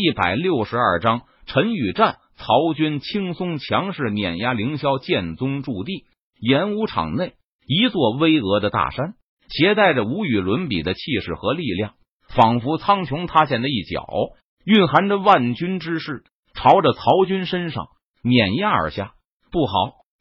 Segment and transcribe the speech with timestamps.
[0.00, 6.04] 一百六十二章陈宇战，曹军轻松强势碾压凌霄剑宗驻地
[6.40, 7.34] 演武场内
[7.66, 9.14] 一座巍峨的大山，
[9.48, 11.94] 携带着无与伦比的气势和力量，
[12.28, 14.06] 仿佛苍穹塌陷的一角，
[14.64, 16.22] 蕴含着万军之势，
[16.54, 17.88] 朝着曹军身上
[18.22, 19.14] 碾压而下。
[19.50, 19.72] 不好！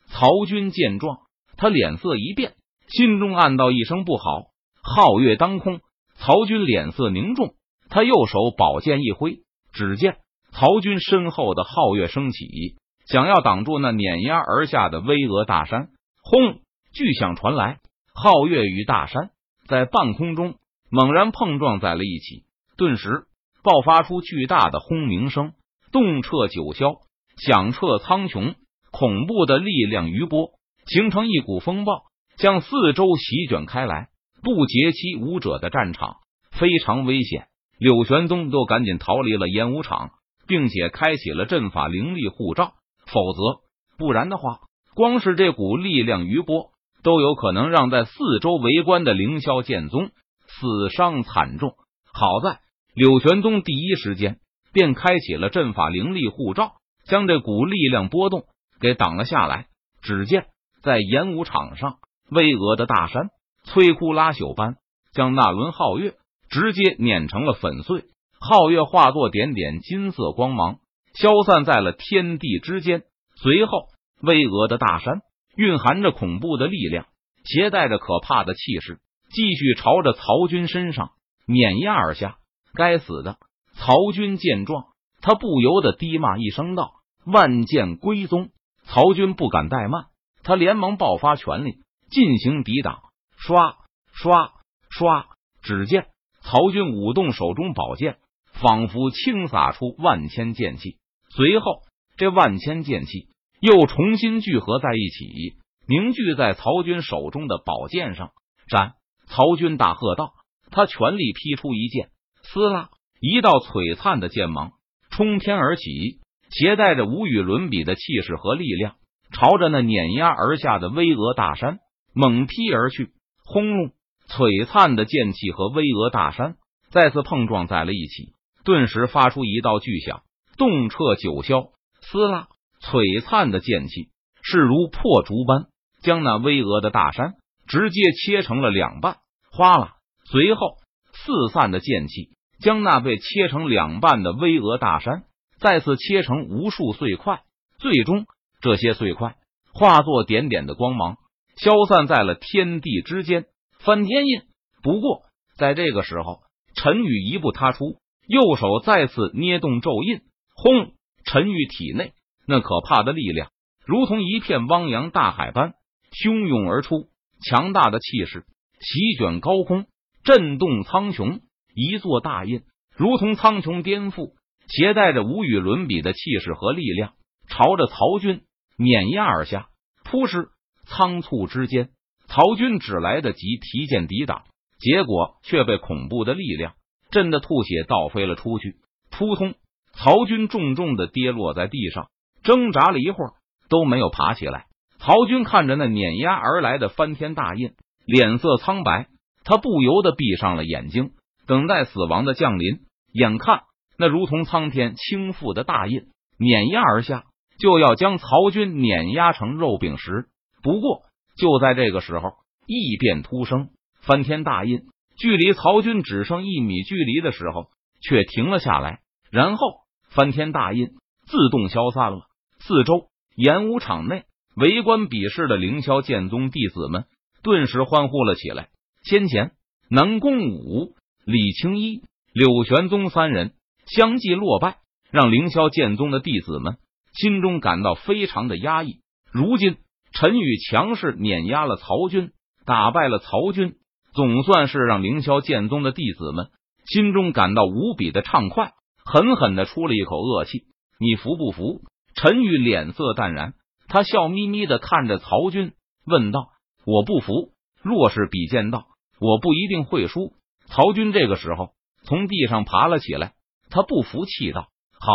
[0.08, 1.20] 曹军见状，
[1.56, 2.56] 他脸色一变，
[2.88, 4.46] 心中暗道一声不好。
[4.82, 5.82] 皓月当空，
[6.16, 7.54] 曹军脸色凝重，
[7.90, 9.42] 他右手宝剑一挥。
[9.78, 10.18] 只见
[10.52, 12.76] 曹军身后的皓月升起，
[13.06, 15.90] 想要挡住那碾压而下的巍峨大山。
[16.22, 16.60] 轰！
[16.94, 17.78] 巨响传来，
[18.14, 19.30] 皓月与大山
[19.68, 20.56] 在半空中
[20.90, 22.44] 猛然碰撞在了一起，
[22.76, 23.26] 顿时
[23.64, 25.54] 爆发出巨大的轰鸣声，
[25.92, 27.00] 动彻九霄，
[27.38, 28.56] 响彻苍穹。
[28.90, 30.52] 恐怖的力量余波
[30.88, 32.04] 形成一股风暴，
[32.38, 34.08] 向四周席卷开来。
[34.42, 36.18] 不劫期武者的战场
[36.52, 37.48] 非常危险。
[37.78, 40.12] 柳玄宗都赶紧逃离了演武场，
[40.48, 42.74] 并且开启了阵法灵力护罩，
[43.06, 43.62] 否则
[43.98, 44.62] 不然的话，
[44.96, 46.72] 光是这股力量余波
[47.04, 50.10] 都有可能让在四周围观的凌霄剑宗
[50.48, 51.76] 死伤惨重。
[52.12, 52.60] 好在
[52.96, 54.40] 柳玄宗第一时间
[54.74, 56.74] 便开启了阵法灵力护罩，
[57.06, 58.46] 将这股力量波动
[58.82, 59.68] 给挡了下来。
[60.02, 60.48] 只见
[60.82, 61.98] 在演武场上，
[62.32, 63.30] 巍峨的大山
[63.66, 64.78] 摧枯拉朽般
[65.14, 66.16] 将那轮皓月。
[66.50, 68.06] 直接碾成了粉碎，
[68.40, 70.80] 皓月化作点点金色光芒，
[71.14, 73.04] 消散在了天地之间。
[73.36, 73.88] 随后，
[74.22, 75.22] 巍峨的大山
[75.56, 77.06] 蕴含着恐怖的力量，
[77.44, 79.00] 携带着可怕的气势，
[79.32, 81.12] 继续朝着曹军身上
[81.46, 82.38] 碾压而下。
[82.74, 83.38] 该死的！
[83.74, 84.86] 曹军见状，
[85.22, 86.94] 他不由得低骂一声道
[87.26, 88.50] ：“万剑归宗！”
[88.86, 90.06] 曹军不敢怠慢，
[90.44, 93.00] 他连忙爆发全力进行抵挡。
[93.36, 93.78] 刷
[94.14, 94.54] 刷
[94.90, 95.28] 刷，
[95.62, 96.08] 只见。
[96.50, 98.20] 曹军舞动手中宝剑，
[98.54, 100.96] 仿佛倾洒出万千剑气。
[101.30, 101.82] 随后，
[102.16, 103.28] 这万千剑气
[103.60, 105.58] 又重新聚合在一起，
[105.90, 108.32] 凝聚在曹军手中的宝剑上。
[108.70, 108.94] 斩！
[109.28, 110.32] 曹军大喝道
[110.72, 112.12] ：“他全力劈出一剑，
[112.44, 114.72] 撕拉一道璀璨的剑芒
[115.10, 118.96] 冲天而起，携带着无与伦比的气势和力量，
[119.34, 121.80] 朝着那碾压而下的巍峨大山
[122.14, 123.10] 猛劈而去。
[123.44, 123.92] 轰隆！
[124.28, 126.56] 璀璨的剑气和巍峨大山
[126.92, 128.34] 再次碰撞在了一起，
[128.64, 130.22] 顿时发出一道巨响，
[130.58, 131.72] 动彻九霄。
[132.02, 132.48] 撕拉！
[132.82, 134.10] 璀璨的剑气
[134.42, 135.66] 势如破竹般
[136.02, 137.34] 将那巍峨的大山
[137.68, 139.18] 直接切成了两半。
[139.52, 139.96] 哗啦！
[140.26, 140.78] 随后
[141.12, 145.24] 四散的剑气将那被切成两半的巍峨大山
[145.60, 147.42] 再次切成无数碎块，
[147.80, 148.26] 最终
[148.62, 149.36] 这些碎块
[149.74, 151.18] 化作点点的光芒，
[151.58, 153.46] 消散在了天地之间。
[153.80, 154.42] 翻天印。
[154.84, 155.22] 不过，
[155.58, 156.42] 在这个时候，
[156.76, 160.22] 陈宇一步踏出，右手再次捏动咒印，
[160.56, 160.94] 轰！
[161.26, 162.14] 陈宇体内
[162.46, 163.50] 那可怕的力量，
[163.86, 165.74] 如同一片汪洋大海般
[166.12, 167.10] 汹涌而出，
[167.44, 168.46] 强大的气势
[168.80, 169.86] 席卷高空，
[170.24, 171.42] 震动苍穹。
[171.74, 172.64] 一座大印
[172.96, 174.32] 如同苍穹颠覆，
[174.68, 177.14] 携带着无与伦比的气势和力量，
[177.50, 178.42] 朝着曹军
[178.78, 179.70] 碾压而下。
[180.04, 180.48] 扑哧！
[180.86, 181.90] 仓促之间。
[182.38, 184.44] 曹军只来得及提剑抵挡，
[184.78, 186.74] 结果却被恐怖的力量
[187.10, 188.76] 震得吐血倒飞了出去。
[189.10, 189.56] 扑通！
[189.94, 192.10] 曹军重重的跌落在地上，
[192.44, 193.32] 挣扎了一会儿
[193.70, 194.66] 都没有爬起来。
[195.00, 197.72] 曹军看着那碾压而来的翻天大印，
[198.06, 199.08] 脸色苍白，
[199.44, 201.14] 他不由得闭上了眼睛，
[201.48, 202.82] 等待死亡的降临。
[203.14, 203.64] 眼看
[203.98, 206.02] 那如同苍天倾覆的大印
[206.38, 207.24] 碾压而下，
[207.60, 210.28] 就要将曹军碾压成肉饼时，
[210.62, 211.02] 不过。
[211.38, 212.32] 就在这个时候，
[212.66, 213.70] 异变突生，
[214.02, 214.82] 翻天大印
[215.18, 217.68] 距离曹军只剩一米距离的时候，
[218.02, 219.68] 却停了下来，然后
[220.10, 220.88] 翻天大印
[221.28, 222.22] 自动消散了。
[222.60, 224.26] 四周演武场内
[224.56, 227.06] 围观比试的凌霄剑宗弟子们
[227.44, 228.70] 顿时欢呼了起来。
[229.04, 229.52] 先前
[229.90, 232.02] 南宫武、李青衣、
[232.34, 233.54] 柳玄宗三人
[233.86, 234.78] 相继落败，
[235.12, 236.78] 让凌霄剑宗的弟子们
[237.14, 239.02] 心中感到非常的压抑。
[239.32, 239.78] 如今。
[240.14, 242.32] 陈宇强势碾压了曹军，
[242.66, 243.76] 打败了曹军，
[244.14, 246.48] 总算是让凌霄剑宗的弟子们
[246.86, 248.72] 心中感到无比的畅快，
[249.06, 250.64] 狠狠的出了一口恶气。
[251.00, 251.82] 你服不服？
[252.16, 253.54] 陈宇脸色淡然，
[253.88, 255.74] 他笑眯眯的看着曹军，
[256.06, 256.48] 问道
[256.86, 257.52] ：“我不服。
[257.84, 258.88] 若是比剑道，
[259.20, 260.34] 我不一定会输。”
[260.66, 261.70] 曹军这个时候
[262.04, 263.34] 从地上爬了起来，
[263.70, 264.70] 他不服气道
[265.00, 265.14] ：“好，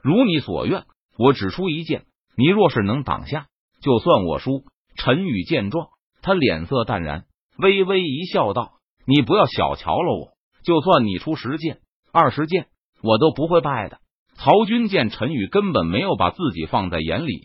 [0.00, 0.84] 如你所愿，
[1.18, 2.06] 我只出一剑，
[2.36, 3.48] 你若是能挡下。”
[3.80, 4.64] 就算我输，
[4.96, 5.88] 陈宇见状，
[6.22, 7.26] 他脸色淡然，
[7.58, 8.72] 微微一笑，道
[9.06, 10.32] ：“你不要小瞧了我。
[10.64, 11.78] 就算你出十剑、
[12.12, 12.66] 二十剑，
[13.02, 13.98] 我都不会败的。
[14.34, 17.42] 曹军见陈宇根本没有把自己放在眼里，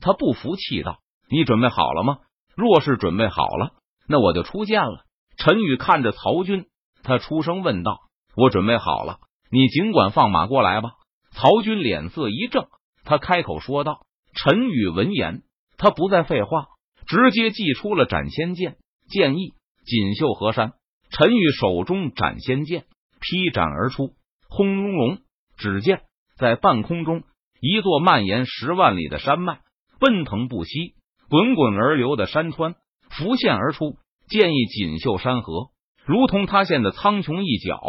[0.00, 0.98] 他不服气道
[1.30, 2.18] ：“你准备好了吗？
[2.54, 3.72] 若是准备好了，
[4.08, 5.04] 那我就出剑了。”
[5.38, 6.66] 陈宇看着曹军，
[7.02, 7.98] 他出声问道
[8.36, 9.18] ：“我准备好了，
[9.50, 10.92] 你尽管放马过来吧。”
[11.32, 12.66] 曹军脸色一正，
[13.04, 14.00] 他开口说道
[14.34, 15.42] ：“陈宇闻言，
[15.78, 16.66] 他不再废话，
[17.06, 18.76] 直接祭出了斩仙剑，
[19.08, 20.72] 剑意锦绣河山。
[21.10, 22.84] 陈宇手中斩仙剑
[23.20, 24.14] 劈斩而出，
[24.48, 25.18] 轰隆隆，
[25.56, 26.02] 只见
[26.36, 27.22] 在半空中，
[27.60, 29.60] 一座蔓延十万里的山脉
[30.00, 30.94] 奔腾不息，
[31.28, 32.74] 滚滚而流的山川
[33.10, 33.96] 浮现而出，
[34.28, 35.70] 剑意锦绣山河，
[36.04, 37.80] 如同塌陷的苍穹一角，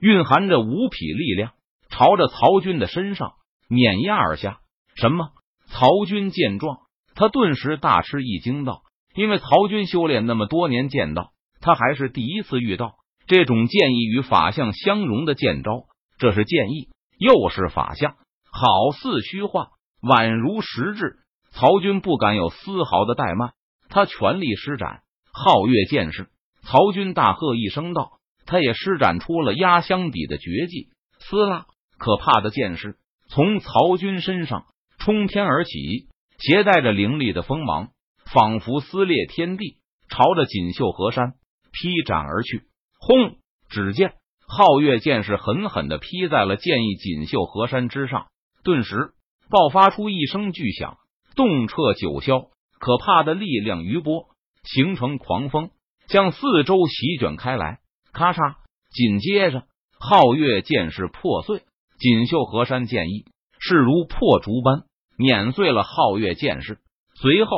[0.00, 1.52] 蕴含着无匹力量。
[1.88, 3.34] 朝着曹军的身上
[3.68, 4.58] 碾压而下。
[4.96, 5.30] 什么？
[5.66, 6.80] 曹军见状，
[7.16, 8.82] 他顿时大吃一惊，道
[9.16, 12.96] ：“因为曹军修炼那么多年剑道，他还是第一次遇到
[13.26, 15.86] 这种剑意与法相相融的剑招。
[16.18, 18.16] 这是剑意，又是法相，
[18.50, 19.68] 好似虚幻，
[20.00, 21.16] 宛如实质。
[21.50, 23.54] 曹军不敢有丝毫的怠慢，
[23.88, 25.00] 他全力施展
[25.32, 26.28] 皓月剑势。
[26.62, 31.66] 曹军大喝一声道：“他也施展出了压箱底的绝技，撕拉！”
[31.98, 32.96] 可怕的剑势
[33.28, 34.66] 从曹军身上
[34.98, 37.90] 冲天而起，携带着凌厉的锋芒，
[38.32, 39.78] 仿佛撕裂天地，
[40.08, 41.34] 朝着锦绣河山
[41.72, 42.62] 劈斩而去。
[42.98, 43.36] 轰！
[43.68, 44.14] 只见
[44.46, 48.26] 皓月剑士狠狠的劈在了剑意锦绣河山之上，
[48.62, 49.12] 顿时
[49.50, 50.98] 爆发出一声巨响，
[51.34, 52.50] 动彻九霄。
[52.78, 54.26] 可怕的力量余波
[54.62, 55.70] 形成狂风，
[56.08, 57.78] 向四周席卷开来。
[58.12, 58.56] 咔嚓！
[58.90, 59.64] 紧接着
[59.98, 61.62] 皓月剑士破碎。
[61.98, 63.24] 锦绣河山剑意
[63.58, 64.84] 势如破竹般
[65.18, 66.78] 碾碎了皓月剑士，
[67.14, 67.50] 随后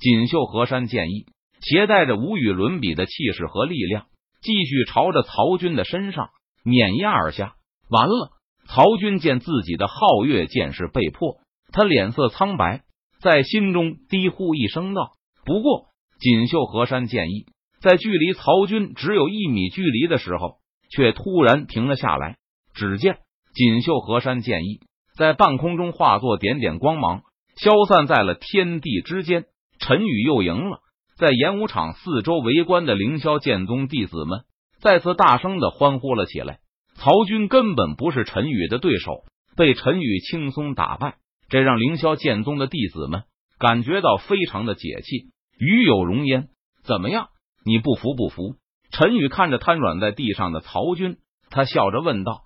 [0.00, 1.26] 锦绣河山剑意
[1.60, 4.06] 携带着无与伦比的气势和力量，
[4.40, 6.30] 继续朝着曹军的身上
[6.64, 7.54] 碾压而下。
[7.88, 8.30] 完了！
[8.66, 11.38] 曹军见自己的皓月剑士被破，
[11.72, 12.82] 他脸色苍白，
[13.20, 15.12] 在心中低呼一声道
[15.44, 15.88] ：“不过，
[16.18, 17.46] 锦绣河山剑意
[17.80, 20.58] 在距离曹军只有一米距离的时候，
[20.90, 22.36] 却突然停了下来。
[22.72, 23.18] 只见。
[23.54, 24.80] 锦绣河山剑意
[25.16, 27.22] 在半空中化作点点光芒，
[27.56, 29.44] 消散在了天地之间。
[29.78, 30.78] 陈宇又赢了，
[31.16, 34.42] 在演武场四周围观的凌霄剑宗弟子们
[34.80, 36.60] 再次大声的欢呼了起来。
[36.94, 39.24] 曹军根本不是陈宇的对手，
[39.56, 41.16] 被陈宇轻松打败，
[41.48, 43.24] 这让凌霄剑宗的弟子们
[43.58, 46.48] 感觉到非常的解气，与有荣焉。
[46.84, 47.28] 怎么样？
[47.64, 48.56] 你不服不服？
[48.90, 51.16] 陈宇看着瘫软在地上的曹军，
[51.50, 52.42] 他笑着问道。